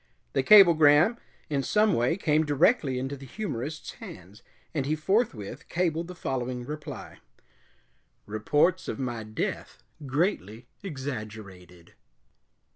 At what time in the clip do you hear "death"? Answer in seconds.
9.23-9.83